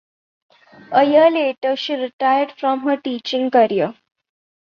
A 0.91 1.03
year 1.03 1.29
later 1.29 1.75
she 1.75 1.93
retired 1.93 2.53
from 2.53 2.79
her 2.79 2.97
teaching 2.97 3.51
career. 3.51 3.93